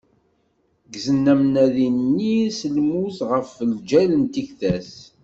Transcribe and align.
Ggzen 0.93 1.25
amnadi-nni 1.33 2.37
s 2.57 2.59
lmut 2.75 3.17
ɣef 3.29 3.49
lǧal 3.71 4.11
n 4.21 4.23
tikta-s. 4.33 4.93